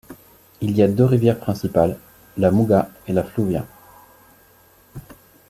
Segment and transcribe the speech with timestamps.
[0.61, 1.95] Il y a deux rivières principales,
[2.35, 3.67] la Muga et la Fluvià.